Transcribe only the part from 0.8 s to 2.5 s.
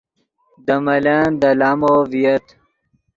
ملن دے لامو ڤییت